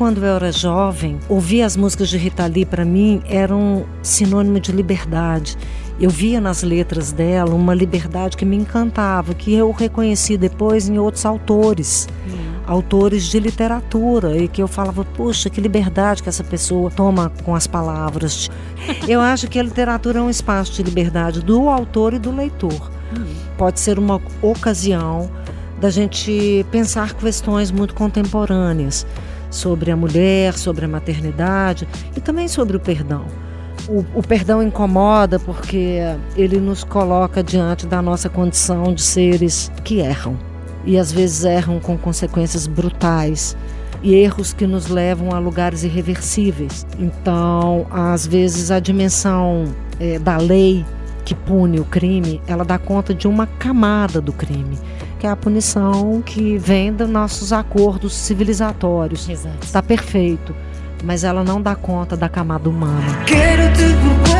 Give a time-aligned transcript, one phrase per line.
[0.00, 4.58] quando eu era jovem, ouvir as músicas de Rita Lee para mim era um sinônimo
[4.58, 5.58] de liberdade.
[6.00, 10.98] Eu via nas letras dela uma liberdade que me encantava, que eu reconheci depois em
[10.98, 12.08] outros autores.
[12.26, 12.62] Hum.
[12.66, 17.54] Autores de literatura, e que eu falava, poxa, que liberdade que essa pessoa toma com
[17.54, 18.50] as palavras.
[19.06, 22.90] eu acho que a literatura é um espaço de liberdade do autor e do leitor.
[23.14, 23.34] Hum.
[23.58, 25.30] Pode ser uma ocasião
[25.78, 29.06] da gente pensar questões muito contemporâneas
[29.50, 33.24] sobre a mulher, sobre a maternidade e também sobre o perdão.
[33.88, 35.98] O, o, perdão incomoda porque
[36.36, 40.38] ele nos coloca diante da nossa condição de seres que erram.
[40.84, 43.56] E às vezes erram com consequências brutais
[44.02, 46.86] e erros que nos levam a lugares irreversíveis.
[46.98, 49.64] Então, às vezes, a dimensão
[49.98, 50.84] é, da lei
[51.24, 54.78] que pune o crime, ela dá conta de uma camada do crime
[55.20, 59.28] que é a punição que vem dos nossos acordos civilizatórios.
[59.62, 60.56] Está perfeito,
[61.04, 63.24] mas ela não dá conta da camada humana.
[63.26, 64.39] Quero te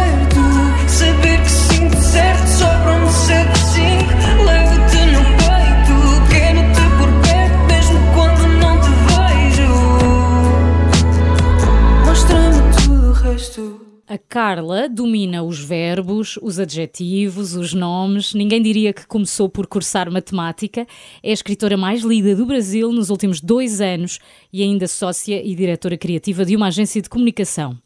[14.11, 18.34] A Carla domina os verbos, os adjetivos, os nomes.
[18.34, 20.84] Ninguém diria que começou por cursar matemática.
[21.22, 24.19] É a escritora mais lida do Brasil nos últimos dois anos
[24.52, 27.78] e ainda sócia e diretora criativa de uma agência de comunicação.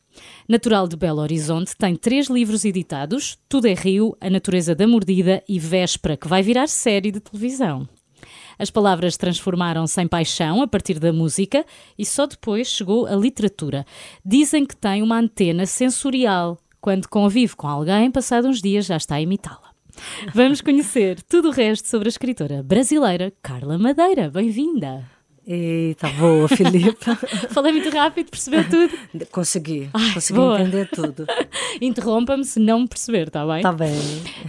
[0.48, 5.44] Natural de Belo Horizonte, tem três livros editados: Tudo é Rio, A Natureza da Mordida
[5.46, 7.86] e Véspera, que vai virar série de televisão.
[8.58, 11.64] As palavras transformaram-se em paixão a partir da música
[11.98, 13.84] e só depois chegou a literatura.
[14.24, 16.58] Dizem que tem uma antena sensorial.
[16.80, 19.72] Quando convive com alguém, passados uns dias já está a imitá-la.
[20.34, 24.28] Vamos conhecer tudo o resto sobre a escritora brasileira Carla Madeira.
[24.28, 25.13] Bem-vinda!
[25.46, 27.04] Eita, boa, Filipe.
[27.50, 29.26] Falei muito rápido, percebeu tudo?
[29.30, 30.60] Consegui, Ai, consegui boa.
[30.60, 31.26] entender tudo.
[31.82, 33.56] Interrompa-me se não me perceber, está bem?
[33.56, 33.92] Está bem.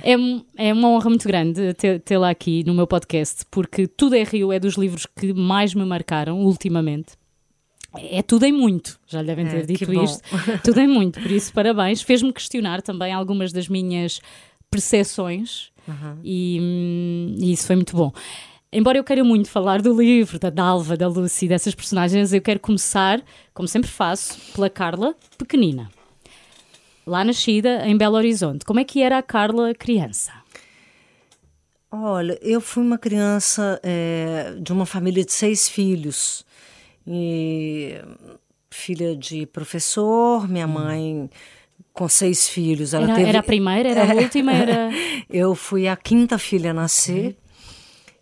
[0.01, 1.73] É, é uma honra muito grande
[2.03, 5.83] tê-la aqui no meu podcast, porque Tudo é Rio é dos livros que mais me
[5.83, 7.13] marcaram ultimamente.
[8.09, 10.21] É tudo em muito, já lhe devem ter é, dito isto.
[10.63, 12.01] Tudo em muito, por isso, parabéns.
[12.01, 14.19] Fez-me questionar também algumas das minhas
[14.69, 16.17] percepções uhum.
[16.23, 18.11] e, hum, e isso foi muito bom.
[18.75, 22.59] Embora eu queira muito falar do livro, da Dalva, da Lucy, dessas personagens, eu quero
[22.59, 25.89] começar, como sempre faço, pela Carla pequenina.
[27.07, 28.65] Lá nascida, em Belo Horizonte.
[28.65, 30.33] Como é que era a Carla criança?
[31.89, 36.45] Olha, eu fui uma criança é, de uma família de seis filhos.
[37.07, 37.95] E
[38.69, 40.71] filha de professor, minha hum.
[40.71, 41.29] mãe
[41.93, 42.93] com seis filhos.
[42.93, 43.29] Ela era, teve...
[43.29, 44.51] era a primeira, era a última?
[44.51, 44.89] Era...
[45.29, 47.27] eu fui a quinta filha a nascer.
[47.27, 47.44] Uhum.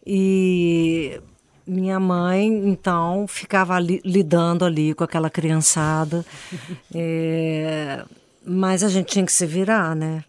[0.05, 1.19] E
[1.65, 6.25] minha mãe, então, ficava ali, lidando ali com aquela criançada.
[6.93, 8.03] é,
[8.45, 10.23] mas a gente tinha que se virar, né?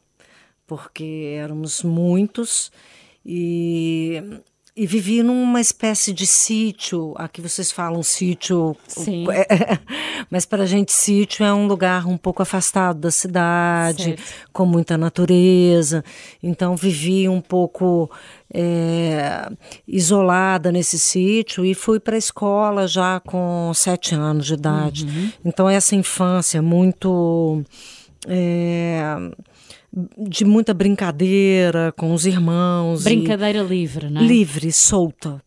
[0.66, 2.70] Porque éramos muitos
[3.24, 4.22] e
[4.76, 7.14] e vivi numa espécie de sítio.
[7.16, 8.76] Aqui vocês falam sítio.
[8.88, 9.24] Sim.
[10.28, 14.22] Mas para a gente, sítio é um lugar um pouco afastado da cidade, certo.
[14.52, 16.04] com muita natureza.
[16.42, 18.10] Então, vivi um pouco
[18.52, 19.48] é,
[19.86, 25.04] isolada nesse sítio e fui para a escola já com sete anos de idade.
[25.04, 25.30] Uhum.
[25.44, 27.62] Então, essa infância muito.
[28.26, 29.04] É,
[30.18, 33.04] de muita brincadeira com os irmãos.
[33.04, 34.20] Brincadeira livre, né?
[34.20, 35.40] Livre, solta.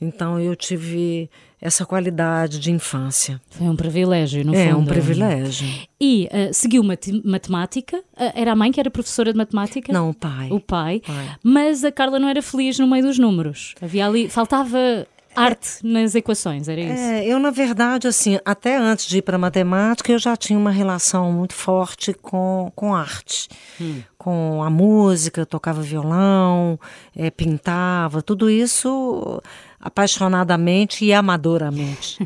[0.00, 1.30] Então eu tive
[1.60, 3.40] essa qualidade de infância.
[3.50, 4.70] Foi um privilégio, no é, fundo.
[4.70, 5.68] É, um privilégio.
[6.00, 7.98] E uh, seguiu mat matemática?
[7.98, 9.92] Uh, era a mãe que era professora de matemática?
[9.92, 10.48] Não, o pai.
[10.50, 11.00] O pai.
[11.06, 11.36] pai.
[11.40, 13.76] Mas a Carla não era feliz no meio dos números.
[13.80, 17.02] Havia ali, faltava arte nas equações, era isso?
[17.02, 20.70] É, eu, na verdade, assim, até antes de ir para matemática, eu já tinha uma
[20.70, 23.48] relação muito forte com, com arte.
[23.80, 24.02] Hum.
[24.18, 26.78] Com a música, tocava violão,
[27.16, 29.42] é, pintava, tudo isso
[29.80, 32.18] apaixonadamente e amadoramente.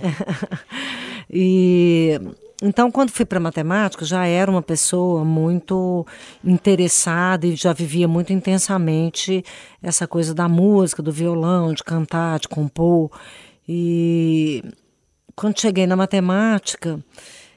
[1.31, 2.21] e
[2.63, 6.07] então, quando fui para matemática, já era uma pessoa muito
[6.43, 9.45] interessada e já vivia muito intensamente
[9.83, 13.11] essa coisa da música, do violão, de cantar, de compor.
[13.69, 14.65] E
[15.35, 16.99] quando cheguei na matemática,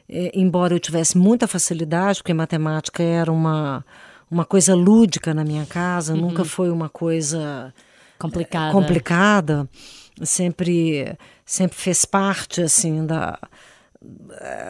[0.10, 3.86] é, embora eu tivesse muita facilidade, porque matemática era uma,
[4.30, 6.22] uma coisa lúdica na minha casa, uhum.
[6.22, 7.74] nunca foi uma coisa
[8.18, 8.74] complicada.
[8.74, 9.69] complicada
[10.22, 13.40] sempre sempre fez parte assim da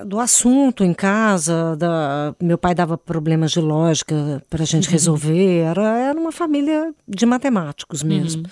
[0.05, 4.91] do assunto em casa, da, meu pai dava problemas de lógica para a gente uhum.
[4.91, 8.41] resolver, era, era uma família de matemáticos mesmo.
[8.41, 8.49] Uhum.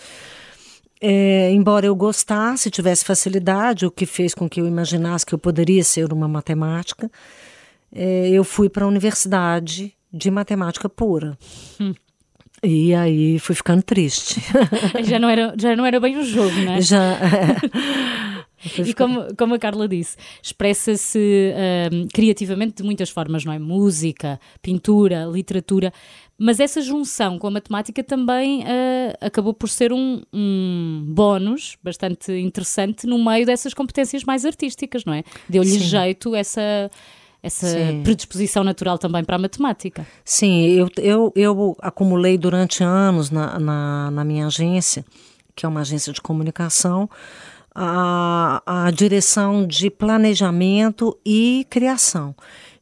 [1.02, 5.40] é, embora eu gostasse, tivesse facilidade, o que fez com que eu imaginasse que eu
[5.40, 7.10] poderia ser uma matemática,
[7.92, 11.38] é, eu fui para a universidade de matemática pura.
[11.80, 11.94] Hum.
[12.64, 14.42] E aí fui ficando triste.
[15.04, 16.82] já, não era, já não era bem o jogo, né?
[16.82, 17.14] Já.
[17.14, 18.37] É.
[18.86, 21.54] e como, como a Carla disse, expressa-se
[21.92, 23.60] um, criativamente de muitas formas, não é?
[23.60, 25.94] Música, pintura, literatura.
[26.40, 32.32] Mas essa junção com a matemática também uh, acabou por ser um, um bónus bastante
[32.32, 35.24] interessante no meio dessas competências mais artísticas, não é?
[35.50, 36.90] Deu-lhe jeito essa
[37.42, 38.02] essa Sim.
[38.04, 40.06] predisposição natural também para a matemática.
[40.26, 45.06] Sim, eu, eu, eu acumulei durante anos na, na, na minha agência,
[45.56, 47.10] que é uma agência de comunicação,
[47.80, 52.36] a, a direção de planejamento e criação.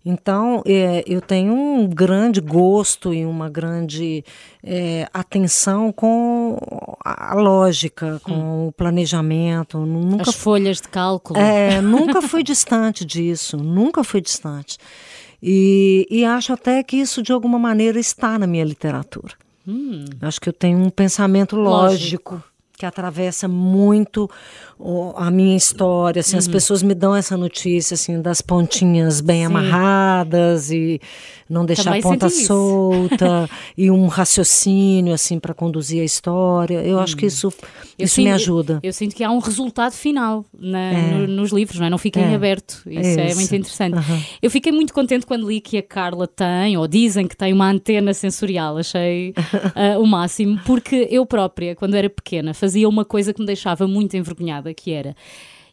[0.06, 4.24] Então, é, eu tenho um grande gosto e uma grande
[4.64, 6.58] é, atenção com
[7.04, 8.68] a lógica, com hum.
[8.68, 9.80] o planejamento.
[9.80, 11.40] Nunca, As folhas de cálculo.
[11.40, 14.78] É, nunca fui distante disso, nunca fui distante.
[15.44, 19.34] E, e, acho até que isso, de alguma maneira, está na minha literatura.
[19.68, 20.06] Hum.
[20.22, 22.36] Acho que eu tenho um pensamento lógico.
[22.36, 24.30] lógico que atravessa muito
[25.16, 26.40] a minha história, assim, uhum.
[26.40, 29.46] as pessoas me dão essa notícia, assim, das pontinhas bem Sim.
[29.46, 31.00] amarradas e
[31.50, 36.84] não deixar Também a ponta solta e um raciocínio, assim, para conduzir a história.
[36.84, 37.28] Eu acho que uhum.
[37.28, 37.54] isso,
[38.00, 38.80] isso sinto, me ajuda.
[38.82, 41.12] Eu, sinto que há um resultado final na, é.
[41.12, 41.90] no, nos livros, não é?
[41.90, 42.24] Não fica é.
[42.24, 42.82] em aberto.
[42.88, 43.96] Isso é, é muito interessante.
[43.96, 44.22] Uhum.
[44.42, 47.70] Eu fiquei muito contente quando li que a Carla tem, ou dizem que tem uma
[47.70, 48.78] antena sensorial.
[48.78, 53.46] Achei uh, o máximo, porque eu própria, quando era pequena, fazia uma coisa que me
[53.46, 55.16] deixava muito envergonhada que era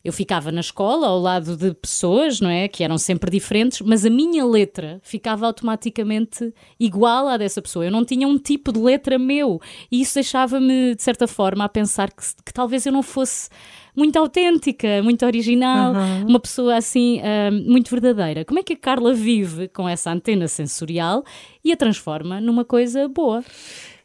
[0.04, 4.04] eu ficava na escola ao lado de pessoas, não é, que eram sempre diferentes, mas
[4.04, 7.84] a minha letra ficava automaticamente igual à dessa pessoa.
[7.84, 9.60] Eu não tinha um tipo de letra meu
[9.90, 13.48] e isso deixava-me de certa forma a pensar que, que talvez eu não fosse
[13.94, 16.26] muito autêntica, muito original, uhum.
[16.28, 18.44] uma pessoa assim uh, muito verdadeira.
[18.44, 21.22] Como é que a Carla vive com essa antena sensorial
[21.62, 23.44] e a transforma numa coisa boa?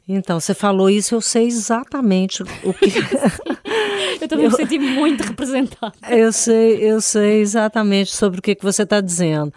[0.08, 2.88] Então, você falou isso, eu sei exatamente o que.
[4.22, 5.94] eu também eu, me senti muito representada.
[6.10, 9.52] Eu sei, eu sei exatamente sobre o que, que você está dizendo.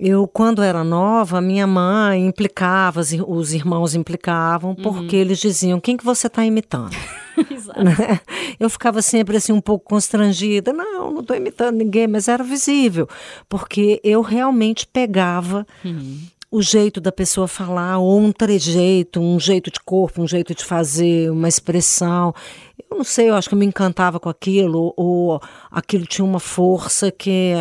[0.00, 4.76] Eu, quando era nova, minha mãe implicava, os irmãos implicavam, uhum.
[4.76, 6.96] porque eles diziam: quem que você está imitando?
[7.76, 8.18] né?
[8.58, 10.72] Eu ficava sempre assim um pouco constrangida.
[10.72, 13.06] Não, não estou imitando ninguém, mas era visível,
[13.46, 16.18] porque eu realmente pegava uhum
[16.52, 20.62] o jeito da pessoa falar, ou um trejeito, um jeito de corpo, um jeito de
[20.62, 22.34] fazer, uma expressão.
[22.78, 25.40] Eu não sei, eu acho que eu me encantava com aquilo, ou
[25.70, 27.54] aquilo tinha uma força que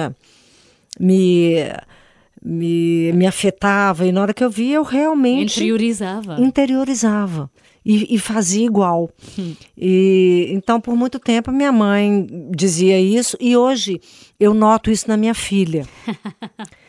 [1.00, 1.56] me,
[2.44, 5.62] me, me afetava, e na hora que eu via, eu realmente.
[5.62, 6.36] Interiorizava.
[6.42, 7.50] Interiorizava.
[7.84, 9.10] E, e, fazia igual.
[9.38, 9.56] Hum.
[9.76, 14.00] E, então, por muito tempo, minha mãe dizia isso, e hoje
[14.40, 15.88] eu noto isso na minha filha.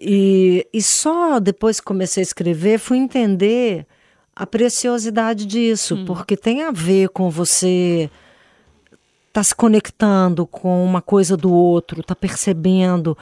[0.00, 3.86] E, e só depois que comecei a escrever fui entender
[4.36, 6.04] a preciosidade disso, hum.
[6.04, 8.08] porque tem a ver com você
[9.32, 13.16] tá se conectando com uma coisa do outro, tá percebendo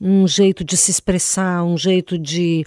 [0.00, 2.66] um jeito de se expressar, um jeito de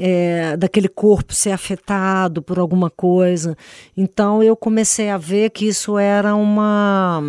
[0.00, 3.54] é, daquele corpo ser afetado por alguma coisa.
[3.94, 7.22] Então eu comecei a ver que isso era uma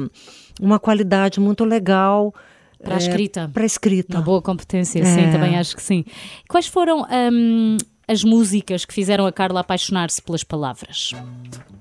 [0.60, 2.34] uma qualidade muito legal
[2.82, 3.50] para a é, escrita.
[3.54, 4.18] Para a escrita.
[4.18, 5.06] Uma boa competência, é.
[5.06, 6.06] sim, também acho que sim.
[6.48, 11.12] Quais foram um, as músicas que fizeram a Carla apaixonar-se pelas palavras?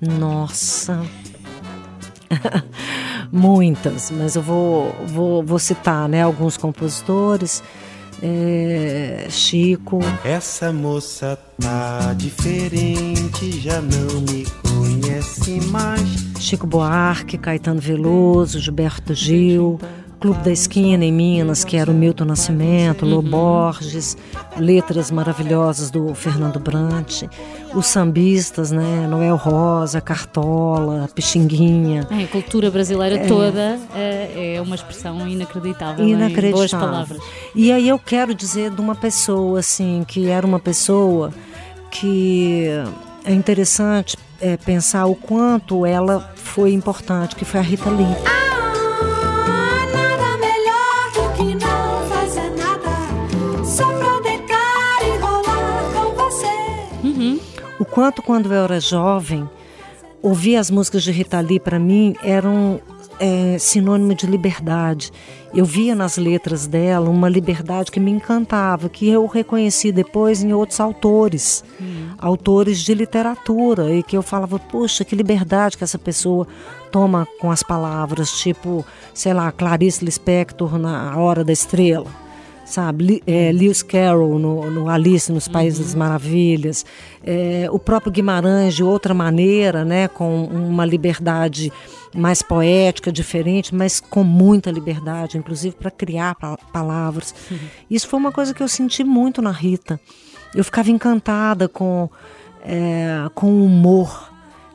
[0.01, 1.03] Nossa.
[3.33, 7.63] Muitas, mas eu vou, vou, vou citar né, alguns compositores.
[8.23, 10.01] É, Chico.
[10.25, 16.03] Essa moça tá diferente, já não me conhece mais.
[16.39, 19.79] Chico Buarque, Caetano Veloso, Gilberto Gil,
[20.21, 23.23] Clube da Esquina em Minas, que era o Milton Nascimento, Lô uhum.
[23.23, 24.19] Borges,
[24.59, 27.23] letras maravilhosas do Fernando Brant,
[27.75, 29.07] os sambistas, né?
[29.09, 32.07] Noel Rosa, Cartola, Pixinguinha.
[32.11, 36.07] É, a cultura brasileira é, toda é, é, uma expressão inacreditável.
[36.07, 36.53] Inacreditável.
[36.53, 37.23] boas palavras.
[37.55, 41.33] E aí eu quero dizer de uma pessoa, assim, que era uma pessoa
[41.91, 42.67] que
[43.25, 48.05] é interessante é, pensar o quanto ela foi importante, que foi a Rita Lee.
[48.27, 48.50] Ah!
[57.91, 59.49] Quanto, quando eu era jovem,
[60.23, 62.81] ouvir as músicas de Rita Lee para mim eram
[63.21, 65.13] é sinônimo de liberdade.
[65.53, 70.55] Eu via nas letras dela uma liberdade que me encantava, que eu reconheci depois em
[70.55, 72.09] outros autores, hum.
[72.19, 76.49] autores de literatura, e que eu falava, poxa, que liberdade que essa pessoa
[76.91, 82.30] toma com as palavras, tipo, sei lá, Clarice Lispector na Hora da Estrela
[82.71, 83.23] sabe?
[83.27, 85.85] É, Lewis Carroll no, no Alice nos Países uhum.
[85.87, 86.87] das Maravilhas,
[87.25, 91.73] é, o próprio Guimarães de outra maneira, né, com uma liberdade
[92.15, 97.35] mais poética, diferente, mas com muita liberdade, inclusive para criar pa palavras.
[97.51, 97.59] Uhum.
[97.91, 100.01] Isso foi uma coisa que eu senti muito na Rita.
[100.55, 102.09] Eu ficava encantada com,
[102.65, 104.30] é, com o humor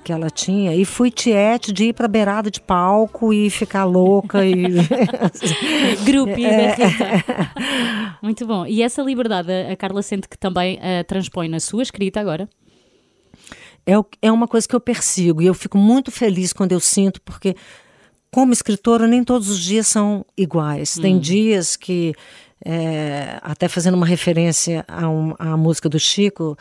[0.05, 4.45] que ela tinha e fui tiete de ir para beirada de palco e ficar louca
[4.45, 4.53] e
[6.05, 6.75] grupinho é.
[8.21, 12.19] muito bom e essa liberdade a Carla sente que também uh, transpõe na sua escrita
[12.19, 12.47] agora
[13.83, 17.19] é, é uma coisa que eu persigo e eu fico muito feliz quando eu sinto
[17.23, 17.55] porque
[18.31, 21.01] como escritora nem todos os dias são iguais hum.
[21.01, 22.13] tem dias que
[22.63, 26.55] é, até fazendo uma referência a um, à música do Chico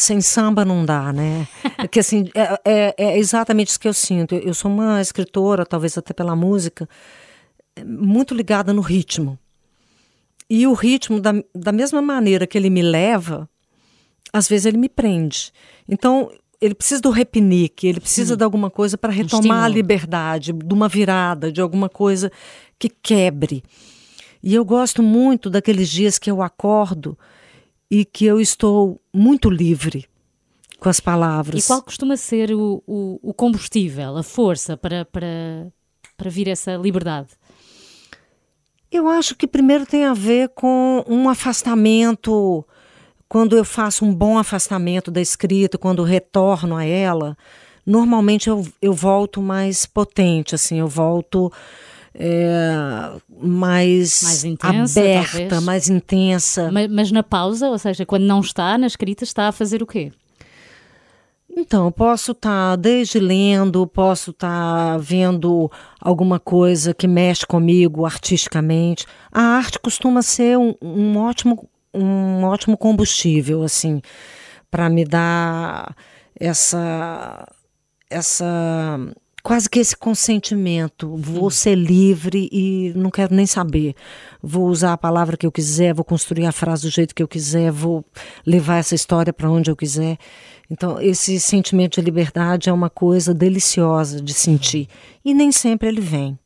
[0.00, 1.46] sem samba não dá, né?
[1.78, 4.34] É que assim, é, é, é, exatamente isso que eu sinto.
[4.34, 6.88] Eu, eu sou uma escritora, talvez até pela música,
[7.84, 9.38] muito ligada no ritmo.
[10.48, 13.48] E o ritmo, da, da mesma maneira que ele me leva,
[14.32, 15.52] às vezes ele me prende.
[15.88, 16.30] Então,
[16.60, 18.38] ele precisa do repinique, ele precisa Sim.
[18.38, 22.30] de alguma coisa para retomar um a liberdade, de uma virada, de alguma coisa
[22.78, 23.62] que quebre.
[24.42, 27.16] E eu gosto muito daqueles dias que eu acordo
[27.90, 30.06] e que eu estou muito livre
[30.78, 31.64] com as palavras.
[31.64, 35.72] E qual costuma ser o, o, o combustível, a força para, para,
[36.16, 37.28] para vir essa liberdade?
[38.90, 42.66] Eu acho que primeiro tem a ver com um afastamento.
[43.28, 47.36] Quando eu faço um bom afastamento da escrita, quando retorno a ela,
[47.86, 51.52] normalmente eu, eu volto mais potente, assim, eu volto
[52.14, 55.62] é, mais, mais intensa, aberta, talvez.
[55.62, 56.70] mais intensa.
[56.70, 59.86] Mas, mas, na pausa, ou seja, quando não está na escrita, está a fazer o
[59.86, 60.12] quê?
[61.56, 68.06] Então, posso estar tá desde lendo, posso estar tá vendo alguma coisa que mexe comigo
[68.06, 69.04] artisticamente.
[69.32, 74.00] A arte costuma ser um, um ótimo, um ótimo combustível, assim,
[74.70, 75.94] para me dar
[76.38, 77.46] essa
[78.08, 78.98] essa
[79.42, 81.16] quase que esse consentimento.
[81.16, 81.50] Vou hum.
[81.50, 83.94] ser livre e não quero nem saber.
[84.42, 87.28] Vou usar a palavra que eu quiser, vou construir a frase do jeito que eu
[87.28, 88.04] quiser, vou
[88.46, 90.18] levar essa história para onde eu quiser.
[90.70, 94.88] Então, esse sentimento de liberdade é uma coisa deliciosa de sentir.
[95.24, 96.38] E nem sempre ele vem.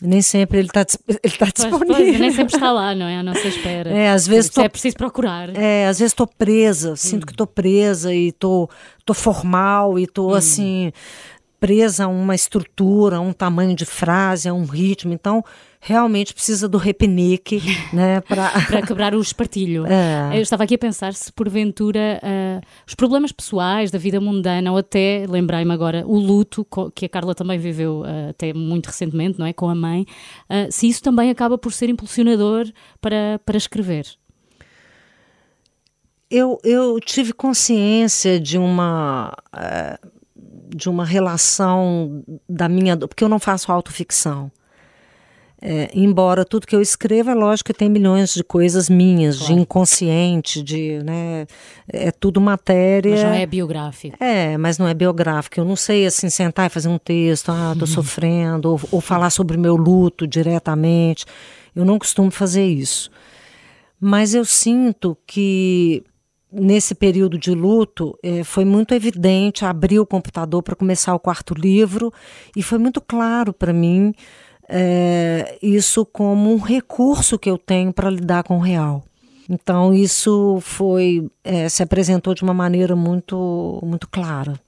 [0.00, 1.86] Nem sempre ele está ele tá disponível.
[1.88, 3.16] Pois, pois, nem sempre está lá, não é?
[3.16, 3.90] À nossa espera.
[3.90, 5.48] É, às vezes tô, é preciso procurar.
[5.56, 7.26] É, às vezes estou presa, sinto hum.
[7.26, 8.74] que estou presa e estou tô,
[9.06, 10.34] tô formal e estou hum.
[10.34, 10.92] assim
[11.60, 15.12] presa a uma estrutura, a um tamanho de frase, a um ritmo.
[15.12, 15.44] Então,
[15.80, 17.60] realmente precisa do repenique,
[17.92, 19.86] né, para quebrar o espartilho.
[19.86, 20.36] É.
[20.36, 24.78] Eu estava aqui a pensar se porventura uh, os problemas pessoais da vida mundana ou
[24.78, 29.46] até, lembrei-me agora, o luto que a Carla também viveu uh, até muito recentemente, não
[29.46, 30.02] é, com a mãe,
[30.50, 32.66] uh, se isso também acaba por ser impulsionador
[33.00, 34.06] para, para escrever.
[36.30, 39.34] Eu, eu tive consciência de uma
[40.74, 42.96] de uma relação da minha.
[42.96, 44.50] Porque eu não faço autoficção.
[45.60, 49.54] É, embora tudo que eu escrevo, é lógico que tem milhões de coisas minhas, claro.
[49.54, 51.48] de inconsciente, de, né,
[51.92, 53.10] é tudo matéria.
[53.10, 54.16] Mas não é biográfico.
[54.22, 55.58] É, mas não é biográfico.
[55.58, 57.86] Eu não sei, assim, sentar e fazer um texto, ah, tô uhum.
[57.88, 61.26] sofrendo, ou, ou falar sobre meu luto diretamente.
[61.74, 63.10] Eu não costumo fazer isso.
[64.00, 66.04] Mas eu sinto que
[66.50, 71.54] nesse período de luto, é, foi muito evidente abrir o computador para começar o quarto
[71.54, 72.12] livro
[72.56, 74.14] e foi muito claro para mim
[74.68, 79.04] é, isso como um recurso que eu tenho para lidar com o real.
[79.48, 84.60] Então isso foi é, se apresentou de uma maneira muito muito clara.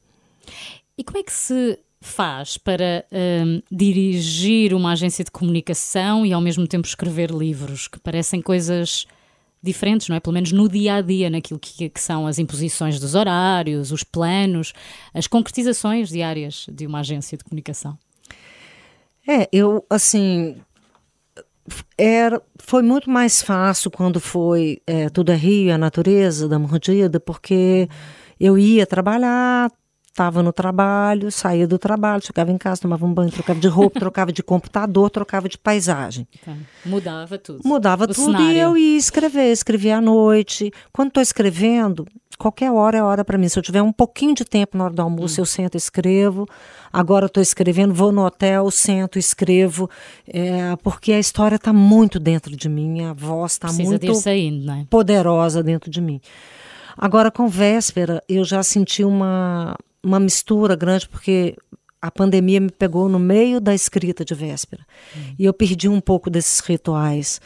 [0.96, 6.40] E como é que se faz para um, dirigir uma agência de comunicação e ao
[6.40, 9.06] mesmo tempo escrever livros que parecem coisas
[9.62, 10.20] diferentes, não é?
[10.20, 14.02] Pelo menos no dia a dia, naquilo que, que, são as imposições dos horários, os
[14.02, 14.72] planos,
[15.12, 17.98] as concretizações diárias de uma agência de comunicação.
[19.28, 20.56] É, eu, assim,
[21.96, 27.20] era, foi muito mais fácil quando foi é, Tudo é Rio, a natureza da mordida,
[27.20, 27.88] porque
[28.38, 29.70] eu ia trabalhar,
[30.12, 33.98] estava no trabalho, saía do trabalho, chegava em casa, tomava um banho, trocava de roupa,
[34.00, 36.26] trocava de computador, trocava de paisagem.
[36.44, 36.52] Tá.
[36.84, 37.60] Mudava tudo.
[37.64, 38.50] Mudava O tudo cenário.
[38.52, 40.70] e eu ia escrever, escrevia à noite.
[40.92, 43.48] Quando estou escrevendo, qualquer hora é hora para mim.
[43.48, 45.42] Se eu tiver um pouquinho de tempo na hora do almoço, Hum.
[45.42, 46.46] eu sento e escrevo.
[46.92, 49.88] Agora estou escrevendo, vou no hotel, sento, escrevo,
[50.26, 54.74] é, porque a história está muito dentro de mim, a voz está muito saindo, não
[54.74, 54.86] é?
[54.90, 56.20] poderosa dentro de mim.
[56.98, 61.56] Agora, com véspera, eu já senti uma, uma mistura grande, porque
[62.00, 64.84] a pandemia me pegou no meio da escrita de véspera.
[65.38, 67.40] E eu perdi um pouco desses rituais.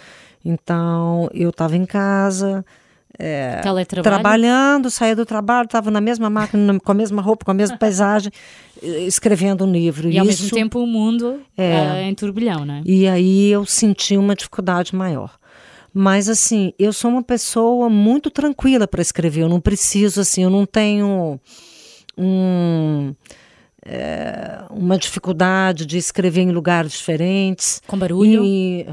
[0.44, 2.64] Então, eu estava em casa,
[3.18, 3.60] é,
[4.02, 7.76] trabalhando, saía do trabalho, estava na mesma máquina, com a mesma roupa, com a mesma
[7.78, 8.30] paisagem,
[8.82, 10.08] eh, escrevendo um livro.
[10.08, 11.76] E ao Isso- mesmo tempo o mundo É.
[11.76, 12.82] ah, em turbilhão, não é?
[12.84, 15.36] e aí eu senti uma dificuldade maior.
[15.92, 19.42] Mas assim, eu sou uma pessoa muito tranquila para escrever.
[19.42, 21.38] Eu não preciso assim, eu não tenho
[22.16, 23.14] um,
[23.84, 27.82] é, uma dificuldade de escrever em lugares diferentes.
[27.86, 28.44] Com barulho.
[28.44, 28.86] E,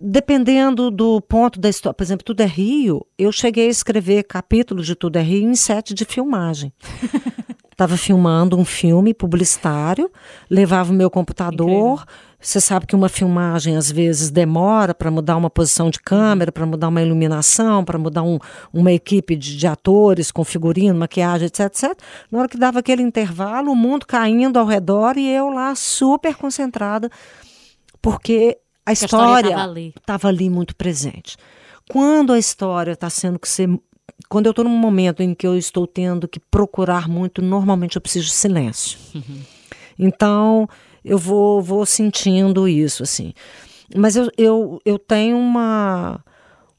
[0.00, 4.86] dependendo do ponto da história, por exemplo, Tudo é Rio, eu cheguei a escrever capítulos
[4.86, 6.72] de Tudo é Rio em sete de filmagem.
[7.70, 10.10] Estava filmando um filme publicitário,
[10.48, 12.04] levava o meu computador.
[12.42, 16.66] Você sabe que uma filmagem às vezes demora para mudar uma posição de câmera, para
[16.66, 18.38] mudar uma iluminação, para mudar um-
[18.72, 21.98] uma equipe de, de atores com figurino, maquiagem, etc, etc.
[22.32, 26.34] Na hora que dava aquele intervalo, o mundo caindo ao redor e eu lá super
[26.34, 27.08] concentrada,
[28.00, 29.94] porque a história estava ali.
[30.00, 31.36] estava ali muito presente.
[31.88, 33.68] Quando a história está sendo que ser.
[34.28, 38.02] Quando eu estou num momento em que eu estou tendo que procurar muito, normalmente eu
[38.02, 38.98] preciso de silêncio.
[39.98, 40.68] Então,
[41.04, 43.32] eu vou, vou sentindo isso, assim.
[43.94, 46.24] Mas eu, eu, eu tenho uma,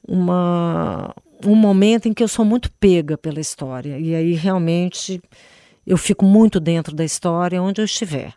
[0.08, 1.14] uma,
[1.46, 4.00] um momento em que eu sou muito pega pela história.
[4.00, 5.22] E aí, realmente,
[5.86, 8.34] eu fico muito dentro da história onde eu estiver.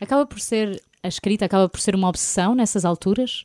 [0.00, 3.44] Acaba por ser, a escrita acaba por ser uma obsessão nessas alturas?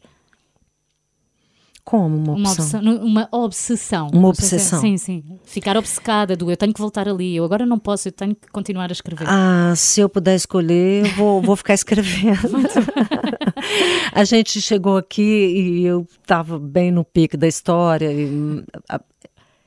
[1.85, 2.81] Como uma Uma obsessão.
[2.81, 4.07] Uma obsessão.
[4.13, 4.79] Uma se é- obsessão.
[4.79, 5.23] Sim, sim.
[5.43, 8.47] Ficar obcecada do eu tenho que voltar ali, eu agora não posso, eu tenho que
[8.51, 9.25] continuar a escrever.
[9.27, 12.39] Ah, se eu puder escolher, eu vou, vou ficar escrevendo.
[14.13, 18.11] a gente chegou aqui e eu estava bem no pique da história.
[18.11, 19.01] E, a-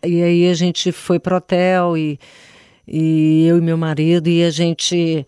[0.05, 2.19] e aí a gente foi pro hotel e,
[2.87, 5.27] e eu e meu marido, e a gente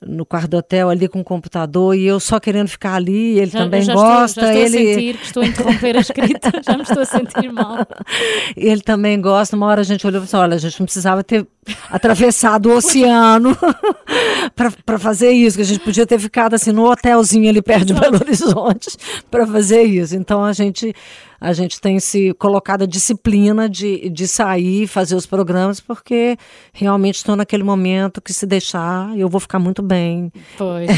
[0.00, 3.50] no quarto do hotel ali com o computador e eu só querendo ficar ali, ele
[3.50, 6.00] Já- também já gosta, Estou, já estou ele a sentir que estou a interromper a
[6.00, 7.86] escrita, já me estou a sentir mal.
[8.56, 9.56] ele também gosta.
[9.56, 11.46] Uma hora a gente olhou e falou: olha, a gente não precisava ter
[11.90, 13.56] atravessado o oceano
[14.84, 17.94] para fazer isso, que a gente podia ter ficado assim no hotelzinho ali perto de
[17.94, 18.88] Belo Horizonte
[19.30, 20.16] para fazer isso.
[20.16, 20.92] Então a gente
[21.40, 26.36] a gente tem se colocado a disciplina de, de sair e fazer os programas, porque
[26.72, 30.32] realmente estou naquele momento que se deixar eu vou ficar muito bem.
[30.56, 30.88] Pois,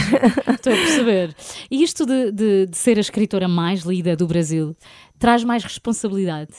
[0.55, 1.35] estou a perceber.
[1.71, 4.77] E isto de, de- de ser a escritora mais lida do Brasil
[5.19, 6.53] traz mais responsabilidade?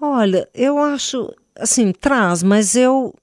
[0.00, 3.14] Olha, eu acho, assim, traz, mas eu,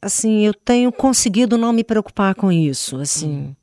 [0.00, 3.54] assim, eu tenho conseguido não me preocupar com isso, assim.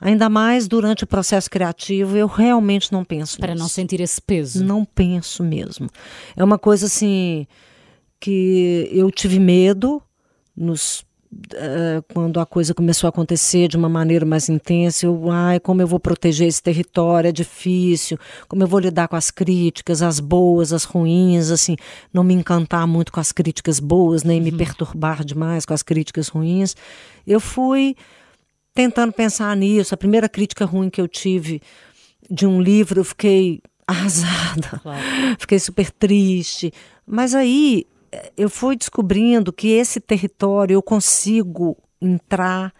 [0.00, 3.74] Ainda mais durante o processo criativo, eu realmente não penso Para não nisso.
[3.76, 4.64] sentir esse peso.
[4.64, 5.88] Não penso mesmo.
[6.36, 7.46] É uma coisa assim
[8.18, 10.02] que eu tive medo
[10.56, 11.04] nos
[11.54, 15.80] eh, quando a coisa começou a acontecer de uma maneira mais intensa, eu, ai, como
[15.80, 18.18] eu vou proteger esse território, é difícil,
[18.48, 21.76] como eu vou lidar com as críticas, as boas, as ruins, assim,
[22.12, 26.28] não me encantar muito com as críticas boas, nem me perturbar demais com as críticas
[26.28, 26.76] ruins.
[27.26, 27.96] Eu fui
[28.74, 29.94] tentando pensar nisso.
[29.94, 31.62] A primeira crítica ruim que eu tive
[32.30, 34.80] de um livro, eu fiquei arrasada.
[34.82, 35.02] Claro.
[35.38, 36.72] Fiquei super triste.
[37.06, 37.86] Mas aí
[38.36, 42.72] eu fui descobrindo que esse território eu consigo entrar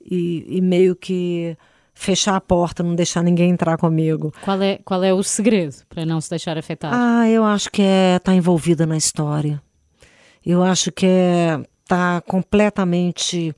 [0.00, 1.56] e, e meio que
[1.94, 4.32] fechar a porta, não deixar ninguém entrar comigo.
[4.42, 6.92] Qual é, qual é o segredo para não se deixar afetar?
[6.94, 9.62] Ah, eu acho que é estar envolvida na história.
[10.44, 13.54] Eu acho que é estar completamente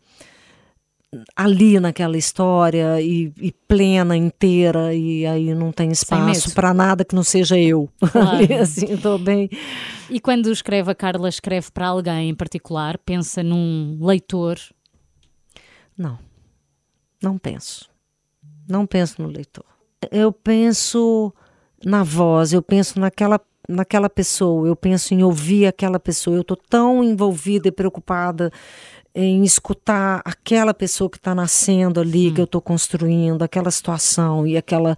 [1.37, 7.15] ali naquela história e, e plena, inteira, e aí não tem espaço para nada que
[7.15, 7.89] não seja eu.
[8.11, 8.55] Claro.
[8.61, 9.49] Assim, estou bem.
[10.11, 12.99] E quando escreve a Carla, escreve para alguém em particular?
[12.99, 14.59] Pensa num leitor?
[15.97, 16.19] Não,
[17.23, 17.91] não penso.
[18.69, 19.65] Não penso no leitor.
[20.11, 21.33] Eu penso
[21.85, 26.37] na voz, eu penso naquela, naquela pessoa, eu penso em ouvir aquela pessoa.
[26.37, 28.51] Eu estou tão envolvida e preocupada
[29.15, 34.57] em escutar aquela pessoa que está nascendo ali, que eu estou construindo, aquela situação e
[34.57, 34.97] aquela.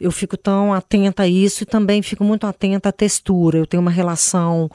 [0.00, 3.58] Eu fico tão atenta a isso e também fico muito atenta à textura.
[3.58, 4.70] Eu tenho uma relação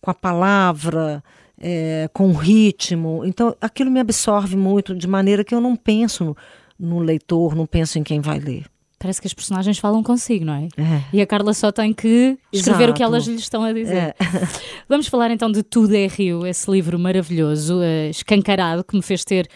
[0.00, 1.22] com a palavra
[1.60, 3.22] é, com ritmo.
[3.24, 6.36] Então, aquilo me absorve muito, de maneira que eu não penso no,
[6.78, 8.64] no leitor, não penso em quem vai ler.
[8.98, 10.68] Parece que as personagens falam consigo, não é?
[10.76, 11.02] É.
[11.10, 12.92] E a Carla só tem que escrever Exato.
[12.92, 13.96] o que elas lhe estão a dizer.
[13.96, 14.14] É.
[14.86, 19.24] Vamos falar então de Tudo é Rio, esse livro maravilhoso, eh, escancarado, que me fez
[19.24, 19.48] ter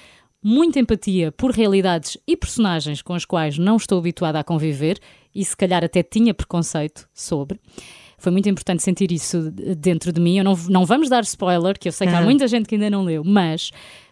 [0.46, 4.98] muita empatia por realidades e personagens com as quais não estou habituada a conviver
[5.35, 7.59] e se calhar até tinha preconceito sobre.
[8.18, 10.37] Foi muito importante sentir isso dentro de mim.
[10.38, 12.22] Eu não, não vamos dar spoiler, que eu sei que há Ah.
[12.22, 13.70] muita gente que ainda não leu, mas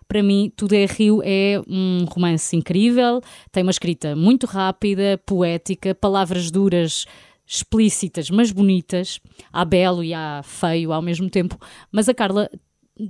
[0.08, 5.94] para mim, Tudo é Rio é um romance incrível, tem uma escrita muito rápida, poética,
[5.94, 7.06] palavras duras,
[7.46, 9.20] explícitas, mas bonitas.
[9.52, 11.58] Há belo e há feio ao mesmo tempo.
[11.90, 12.50] Mas a Carla,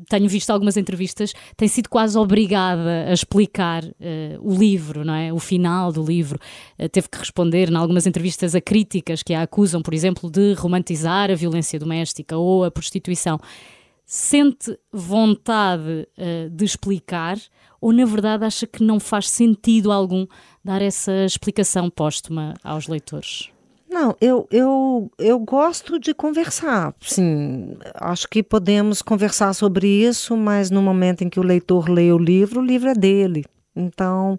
[0.08, 5.32] tenho visto algumas entrevistas, tem sido quase obrigada a explicar eh, o livro, não é?
[5.32, 6.38] O final do livro.
[6.78, 10.54] Eh, teve que responder, em algumas entrevistas, a críticas que a acusam, por exemplo, de
[10.54, 13.38] romantizar a violência doméstica ou a prostituição
[14.04, 17.38] sente vontade eh, de explicar
[17.80, 20.26] ou, na verdade, acha que não faz sentido algum
[20.64, 23.50] dar essa explicação póstuma aos leitores?
[23.92, 26.94] Não, eu, eu, eu gosto de conversar.
[27.02, 32.10] Sim, acho que podemos conversar sobre isso, mas no momento em que o leitor lê
[32.10, 33.44] o livro, o livro é dele.
[33.76, 34.38] Então,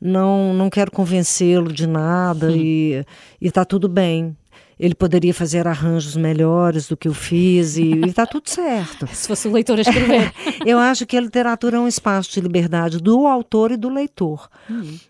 [0.00, 3.04] não, não quero convencê-lo de nada e
[3.38, 4.34] está tudo bem.
[4.80, 9.06] Ele poderia fazer arranjos melhores do que eu fiz e está tudo certo.
[9.12, 10.32] Se fosse o leitor escrever.
[10.66, 14.50] Eu acho que a literatura é um espaço de liberdade do autor e do leitor.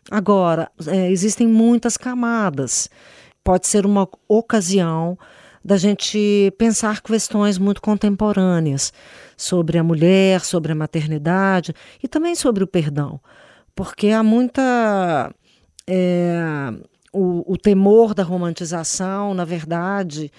[0.09, 2.88] Agora, é, existem muitas camadas.
[3.46, 5.16] Pode ser uma ocasião
[5.64, 8.92] da gente pensar questões muito contemporâneas
[9.37, 13.20] sobre a mulher, sobre a maternidade e também sobre o perdão.
[13.72, 15.32] Porque há muita.
[15.87, 16.72] é,
[17.12, 20.32] o, o temor da romantização, na verdade,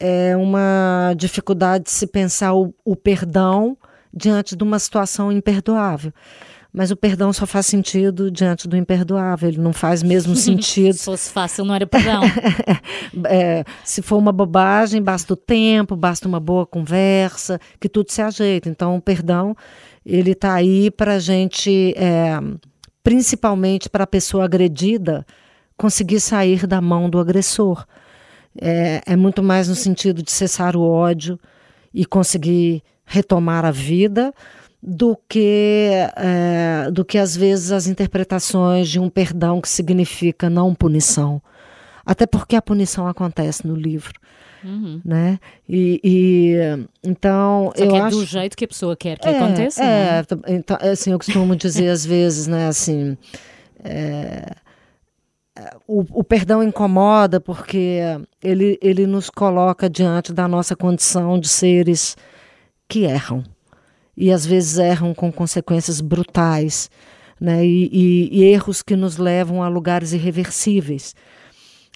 [0.00, 3.76] é uma dificuldade de se pensar o, o perdão
[4.14, 6.10] diante de uma situação imperdoável.
[6.76, 10.92] Mas o perdão só faz sentido diante do imperdoável, ele não faz mesmo sentido.
[10.92, 12.20] Se fosse fácil, não era perdão.
[13.24, 18.20] É, se for uma bobagem, basta o tempo, basta uma boa conversa, que tudo se
[18.20, 18.68] ajeita.
[18.68, 19.56] Então, o perdão,
[20.04, 22.38] ele está aí para a gente, é,
[23.02, 25.24] principalmente para a pessoa agredida,
[25.78, 27.86] conseguir sair da mão do agressor.
[28.60, 31.40] É, é muito mais no sentido de cessar o ódio
[31.94, 34.34] e conseguir retomar a vida
[34.86, 40.72] do que é, do que às vezes as interpretações de um perdão que significa não
[40.74, 41.42] punição
[42.04, 44.12] até porque a punição acontece no livro
[44.64, 45.00] Uhum.
[45.04, 46.56] né e, e,
[47.04, 49.82] então Só eu que é acho do jeito que a pessoa quer que é, aconteça.
[49.84, 50.18] é?
[50.18, 53.16] é, t- então, assim, eu costumo dizer às vezes, né, assim,
[53.84, 54.50] é,
[55.56, 58.00] é, o, o perdão incomoda porque
[58.42, 62.16] ele, ele nos coloca diante da nossa condição de seres
[62.88, 63.44] que erram.
[64.16, 66.90] E às vezes erram com consequências brutais,
[67.40, 71.14] né, e, e- e erros que nos levam a lugares irreversíveis.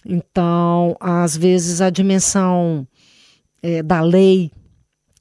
[0.05, 2.87] Então, às vezes, a dimensão
[3.63, 4.51] eh, da lei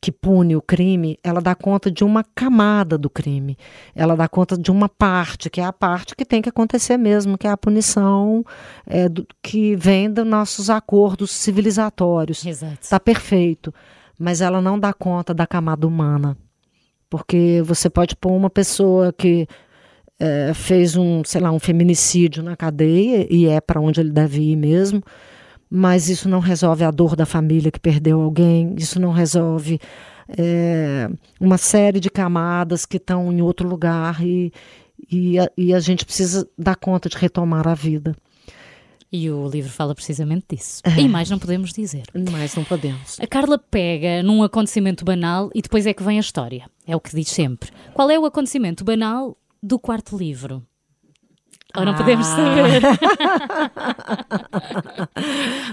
[0.02, 3.58] que pune o crime, ela dá conta de uma camada do crime.
[3.94, 7.36] Ela dá conta de uma parte, que é a parte que tem que acontecer mesmo,
[7.36, 8.42] que é a punição
[8.86, 12.46] eh, do- que vem dos nossos acordos civilizatórios.
[12.46, 12.78] Exato.
[12.80, 13.74] Está perfeito.
[14.18, 16.34] Mas ela não dá conta da camada humana.
[17.10, 19.46] Porque você pode pôr uma pessoa que
[20.20, 24.40] eh, fez um, sei lá, um feminicídio na cadeia, e é para onde ele deve
[24.52, 25.02] ir mesmo,
[25.70, 29.80] mas isso não resolve a dor da família que perdeu alguém, isso não resolve
[30.36, 31.08] eh,
[31.40, 34.52] uma série de camadas que estão em outro lugar e,
[35.10, 38.14] e, a, e a gente precisa dar conta de retomar a vida.
[39.12, 40.80] E o livro fala precisamente disso.
[40.96, 42.04] E mais não podemos dizer.
[42.30, 43.18] Mas não podemos.
[43.20, 46.70] A Carla pega num acontecimento banal e depois é que vem a história.
[46.86, 47.70] É o que diz sempre.
[47.92, 50.62] Qual é o acontecimento banal do quarto livro?
[51.76, 52.36] Ou não podemos Ah.
[52.36, 52.82] saber?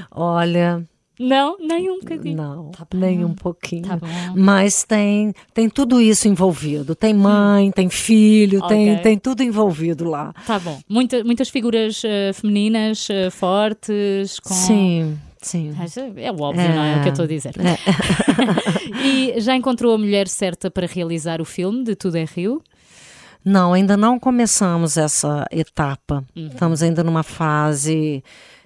[0.11, 0.83] Olha,
[1.19, 2.37] Não, nem um bocadinho.
[2.37, 3.83] não, Tá nem um pouquinho.
[3.87, 4.07] Tá bom.
[4.35, 6.93] Mas tem, tem tudo isso envolvido.
[6.95, 9.03] Tem mãe, tem filho, tem, Ok.
[9.03, 10.33] tem tudo envolvido lá.
[10.45, 10.79] Tá bom.
[10.87, 14.39] Muita- muitas figuras eh, femininas eh, fortes.
[14.39, 14.53] Com...
[14.53, 15.73] Sim, sim.
[16.17, 17.53] É óbvio, não é o que eu estou a dizer.
[17.59, 17.77] É.
[19.37, 22.61] e já encontrou a mulher certa para realizar o filme de Tudo é Rio?
[23.43, 26.23] Não, ainda não começamos essa etapa.
[26.35, 26.47] Uhum.
[26.47, 28.23] Estamos ainda numa fase.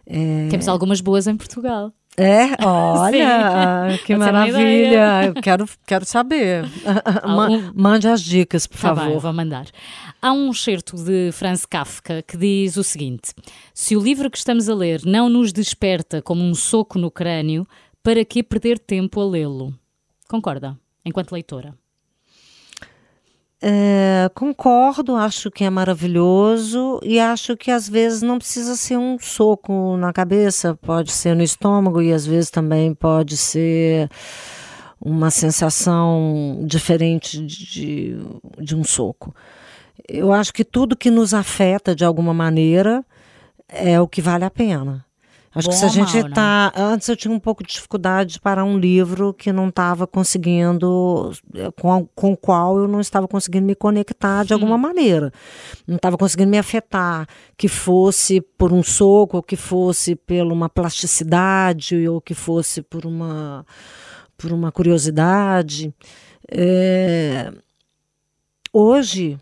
[0.08, 1.94] É, Temos algumas boas em Portugal.
[2.18, 2.66] É?
[2.66, 5.26] olha, que Pode ser uma maravilha.
[5.26, 6.66] Eu quero, quero saber.
[7.24, 9.20] Algum- Mande as dicas, por Tá bem, favor.
[9.20, 9.66] vou mandar.
[10.22, 13.34] Há um excerto de Franz Kafka que diz o seguinte:
[13.74, 17.66] Se o livro que estamos a ler não nos desperta como um soco no crânio,
[18.04, 19.74] para que perder tempo a lê-lo?
[20.28, 20.78] Concorda?
[21.04, 21.74] Enquanto leitora.
[23.64, 29.20] É, concordo, acho que é maravilhoso e acho que às vezes não precisa ser um
[29.20, 34.10] soco na cabeça, pode ser no estômago e às vezes também pode ser
[35.00, 38.18] uma sensação diferente de,
[38.60, 39.34] de um soco.
[40.10, 43.06] Eu acho que tudo que nos afeta de alguma maneira
[43.68, 45.06] é o que vale a pena.
[45.54, 46.72] Acho Bom que se a gente está.
[46.76, 46.84] Né?
[46.84, 51.34] Antes eu tinha um pouco de dificuldade de parar um livro que não estava conseguindo.
[51.80, 54.80] Com, com o qual eu não estava conseguindo me conectar de alguma hum.
[54.80, 55.32] maneira.
[55.86, 57.28] Não estava conseguindo me afetar.
[57.58, 63.06] Que fosse por um soco, ou que fosse por uma plasticidade, ou que fosse por
[63.06, 63.66] uma,
[64.38, 65.94] por uma curiosidade.
[66.50, 67.52] É,
[68.72, 69.38] hoje,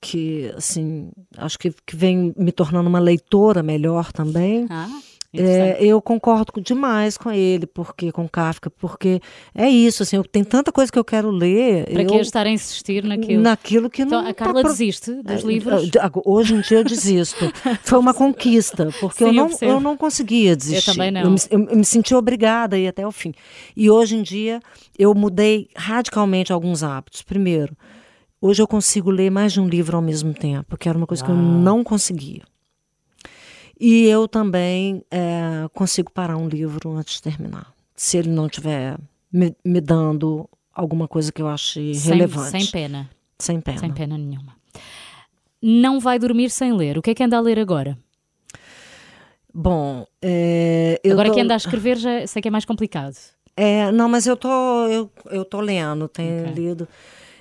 [0.00, 4.66] que assim acho que, que vem me tornando uma leitora melhor também.
[4.68, 4.88] Ah.
[5.32, 9.20] É, eu concordo demais com ele, porque com Kafka, porque
[9.54, 11.84] é isso, assim, eu, tem tanta coisa que eu quero ler.
[11.90, 13.42] Para eu, que estar a insistir naquilo?
[13.42, 14.28] Naquilo que então, não.
[14.28, 15.90] A tá Carla tá desiste dos é, livros?
[16.24, 17.52] Hoje em dia eu desisto.
[17.82, 20.90] Foi uma conquista, porque Sim, eu, não, eu, eu, não conseguia desistir.
[20.90, 21.22] Eu também não.
[21.22, 23.32] Eu me, eu me senti obrigada a ir até o fim.
[23.76, 24.60] E hoje em dia
[24.98, 27.22] eu mudei radicalmente alguns hábitos.
[27.22, 27.76] Primeiro,
[28.40, 31.22] hoje eu consigo ler mais de um livro ao mesmo tempo, que era uma coisa
[31.24, 31.32] Uau.
[31.32, 32.42] que eu não conseguia.
[33.78, 38.96] E eu também é, consigo parar um livro antes de terminar, se ele não estiver
[39.30, 42.50] me, me, dando alguma coisa que eu ache sem, relevante.
[42.50, 43.10] Sem pena.
[43.38, 43.78] Sem pena.
[43.78, 44.56] Sem pena nenhuma.
[45.60, 46.96] Não vai dormir sem ler.
[46.96, 47.98] O que é que anda a ler agora?
[49.52, 51.34] Bom, é, agora tô...
[51.34, 53.16] que anda a escrever já sei que é mais complicado.
[53.56, 54.48] É, não, mas eu tô
[54.86, 56.52] eu, eu tô lendo, tenho okay.
[56.52, 56.88] lido.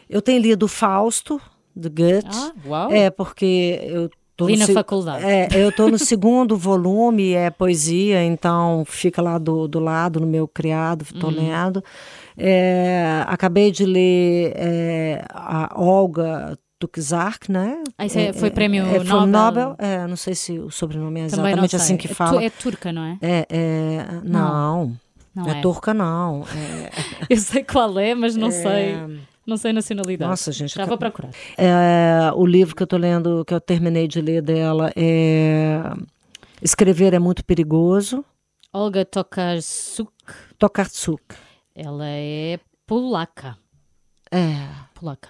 [0.09, 1.41] Eu tenho lido Fausto
[1.75, 2.29] de Goethe.
[2.31, 2.91] Ah, uau.
[2.91, 4.09] É porque eu
[4.43, 5.23] Vi na faculdade.
[5.23, 10.27] É, eu estou no segundo volume, é poesia, então fica lá do, do lado, no
[10.27, 11.37] meu criado, estou uhum.
[11.37, 11.83] lendo.
[12.37, 17.81] É, acabei de ler é, a Olga Tukzark, né?
[17.97, 19.05] Ah, isso é, foi prêmio é, Nobel?
[19.05, 22.43] Foi Nobel, é, não sei se o sobrenome é exatamente assim que fala.
[22.43, 23.17] É, turca, não é?
[23.21, 24.97] É, é não,
[25.33, 26.43] não, não é, turca não.
[27.29, 28.97] Eu sei qual é, mas não sei.
[29.45, 30.29] Não sei nacionalidade.
[30.29, 30.75] Nossa, gente.
[30.75, 31.29] Já vou procurar.
[31.57, 35.81] É, o livro que eu estou lendo, que eu terminei de ler dela, é
[36.61, 38.25] Escrever é muito perigoso.
[38.73, 40.11] Olga Tokarczuk.
[40.57, 41.21] Tokarczuk.
[41.75, 43.57] Ela é polaca.
[44.31, 44.67] É.
[44.93, 45.29] Polaca.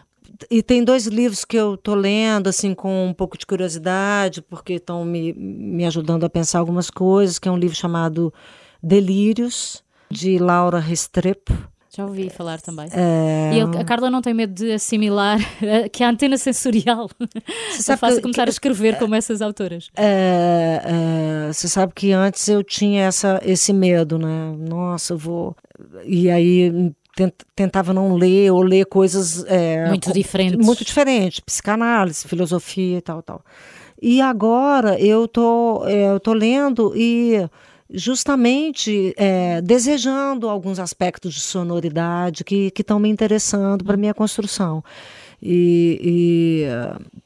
[0.50, 4.74] E tem dois livros que eu estou lendo, assim, com um pouco de curiosidade, porque
[4.74, 8.34] estão me, me ajudando a pensar algumas coisas, que é um livro chamado
[8.82, 11.54] Delírios, de Laura Restrepo
[11.96, 12.88] já ouvi falar também.
[12.92, 13.52] É...
[13.54, 15.40] E a Carla não tem medo de assimilar
[15.94, 19.90] que a antena sensorial é fácil começar que, a escrever como essas autoras.
[19.96, 24.54] É, é, você sabe que antes eu tinha essa, esse medo, né?
[24.58, 25.56] Nossa, eu vou.
[26.04, 26.94] E aí
[27.56, 30.66] tentava não ler ou ler coisas é, muito diferentes.
[30.66, 33.42] Muito diferentes, psicanálise, filosofia e tal, tal.
[34.02, 37.48] E agora eu tô, é, eu tô lendo e
[37.90, 44.84] justamente é, desejando alguns aspectos de sonoridade que estão me interessando para minha construção.
[45.42, 46.64] E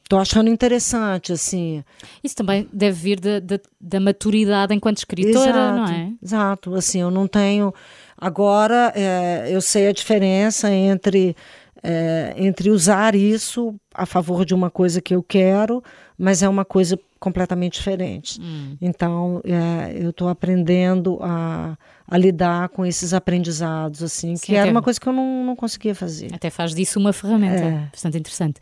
[0.02, 1.82] estou achando interessante, assim.
[2.22, 6.12] Isso também deve vir da, da, da maturidade enquanto escritora, exato, não é?
[6.22, 7.72] Exato, assim, eu não tenho...
[8.18, 11.34] Agora, é, eu sei a diferença entre
[11.82, 15.82] é, entre usar isso a favor de uma coisa que eu quero,
[16.18, 18.40] mas é uma coisa completamente diferente.
[18.40, 18.76] Hum.
[18.80, 21.76] Então, é, eu estou aprendendo a,
[22.08, 25.54] a, lidar com esses aprendizados, assim, Sim, que era uma coisa que eu não, não
[25.54, 26.34] conseguia fazer.
[26.34, 27.88] Até faz disso uma ferramenta é.
[27.92, 28.58] bastante interessante.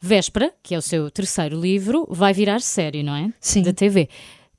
[0.00, 3.30] Véspera, que é o seu terceiro livro, vai virar série, não é?
[3.38, 3.62] Sim.
[3.62, 4.08] Da TV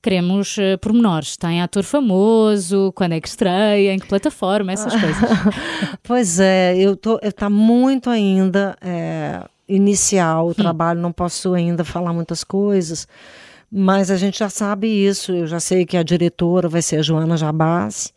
[0.01, 1.37] queremos uh, pormenores.
[1.37, 5.29] Tem ator famoso, quando é que estreia, em que plataforma, essas coisas.
[6.03, 12.13] pois é, eu tô, está muito ainda é, inicial o trabalho, não posso ainda falar
[12.13, 13.07] muitas coisas,
[13.71, 15.31] mas a gente já sabe isso.
[15.31, 18.11] Eu já sei que a diretora vai ser a Joana Jabassi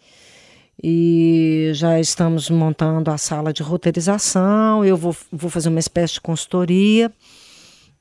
[0.83, 4.85] e já estamos montando a sala de roteirização.
[4.85, 7.11] Eu vou, vou fazer uma espécie de consultoria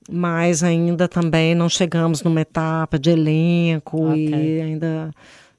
[0.09, 4.57] mas ainda também não chegamos numa etapa de elenco okay.
[4.57, 5.11] e ainda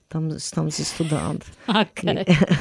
[0.05, 1.45] estamos, estamos estudando.
[1.67, 2.05] Ok.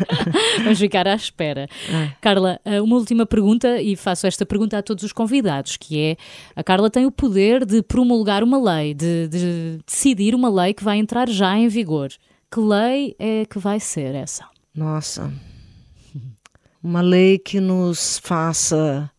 [0.63, 1.67] Vamos ficar à espera.
[1.89, 2.13] É.
[2.21, 6.17] Carla, eh, uma última pergunta, e faço esta pergunta a todos os convidados, que é,
[6.55, 10.83] a Carla tem o poder de promulgar uma lei, de, de decidir uma lei que
[10.83, 12.09] vai entrar já em vigor.
[12.51, 14.45] Que lei é que vai ser essa?
[14.73, 15.31] Nossa,
[16.81, 19.09] uma lei que nos faça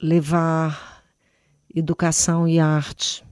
[0.00, 1.02] levar
[1.74, 3.24] educação e arte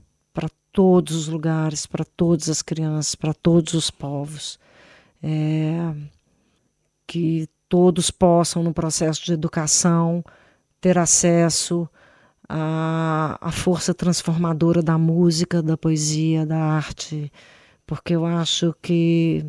[0.75, 4.59] todos os lugares, para todas as crianças, para todos os povos.
[5.23, 5.95] É,
[7.07, 10.23] que todos possam, no processo de educação,
[10.81, 11.89] ter acesso
[12.47, 17.31] à, à força transformadora da música, da poesia, da arte,
[17.87, 19.45] porque eu acho que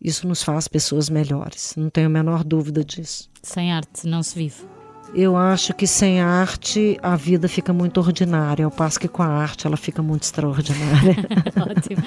[0.00, 3.30] isso nos faz pessoas melhores, não tenho a menor dúvida disso.
[3.42, 4.73] Sem arte não se vive.
[5.14, 9.26] Eu acho que sem arte a vida fica muito ordinária, ao passo que com a
[9.28, 11.16] arte ela fica muito extraordinária.
[11.56, 12.02] Ótimo.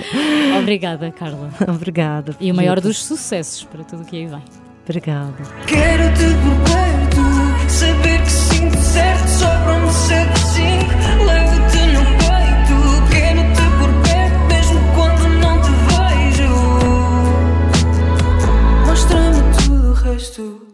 [0.59, 1.49] Obrigada, Carla.
[1.69, 2.35] Obrigada.
[2.39, 4.43] E o maior dos sucessos para tudo o que aí vem.
[4.83, 5.33] Obrigada.
[5.67, 7.21] Quero-te por perto,
[7.69, 10.93] saber que sinto certo, sobram-me sete cinco,
[11.25, 12.77] levo-te no peito.
[13.11, 16.51] Quero-te por perto, mesmo quando não te vejo.
[18.85, 20.66] Mostra-me tudo o resto.